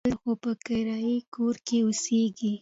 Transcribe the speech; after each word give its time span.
دلته 0.05 0.15
خو 0.21 0.31
په 0.43 0.51
کرایي 0.65 1.17
کور 1.33 1.55
کې 1.67 1.77
اوسیږي. 1.83 2.53